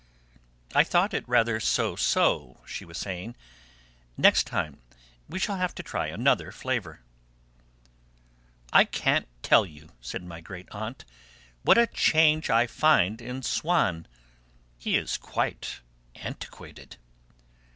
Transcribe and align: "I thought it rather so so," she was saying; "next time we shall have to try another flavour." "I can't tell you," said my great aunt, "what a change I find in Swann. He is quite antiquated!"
"I 0.73 0.83
thought 0.83 1.13
it 1.13 1.29
rather 1.29 1.59
so 1.59 1.95
so," 1.95 2.63
she 2.65 2.85
was 2.85 2.97
saying; 2.97 3.35
"next 4.17 4.47
time 4.47 4.81
we 5.29 5.37
shall 5.37 5.57
have 5.57 5.75
to 5.75 5.83
try 5.83 6.07
another 6.07 6.51
flavour." 6.51 7.01
"I 8.73 8.83
can't 8.83 9.27
tell 9.43 9.63
you," 9.63 9.89
said 10.01 10.23
my 10.23 10.41
great 10.41 10.67
aunt, 10.71 11.05
"what 11.61 11.77
a 11.77 11.85
change 11.85 12.49
I 12.49 12.65
find 12.65 13.21
in 13.21 13.43
Swann. 13.43 14.07
He 14.79 14.97
is 14.97 15.17
quite 15.19 15.81
antiquated!" 16.15 16.97